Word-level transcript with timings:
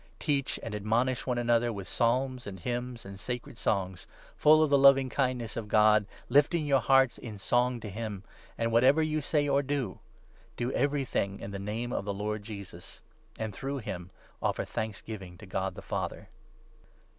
Teach 0.17 0.59
and 0.63 0.73
admonish 0.73 1.27
one 1.27 1.37
another 1.37 1.71
with 1.71 1.87
psalms, 1.87 2.47
and 2.47 2.59
hymns, 2.61 3.05
and 3.05 3.19
sacred 3.19 3.55
songs, 3.55 4.07
full 4.35 4.63
of 4.63 4.71
the 4.71 4.77
loving 4.79 5.09
kind 5.09 5.37
ness 5.37 5.55
of 5.55 5.67
God, 5.67 6.07
lifting 6.27 6.65
your 6.65 6.79
hearts 6.79 7.19
in 7.19 7.37
song 7.37 7.79
to 7.81 7.87
him. 7.87 8.23
And, 8.57 8.71
whatever 8.71 9.01
17 9.01 9.11
you 9.11 9.21
say 9.21 9.47
or 9.47 9.61
do, 9.61 9.99
do 10.57 10.71
everything 10.71 11.39
in 11.39 11.51
the 11.51 11.59
Name 11.59 11.93
of 11.93 12.05
the 12.05 12.15
Lord 12.15 12.41
Jesus; 12.41 13.01
and 13.37 13.53
through 13.53 13.77
him 13.77 14.09
offer 14.41 14.65
thanksgiving 14.65 15.37
to 15.37 15.45
God 15.45 15.75
the 15.75 15.83
Father. 15.83 16.29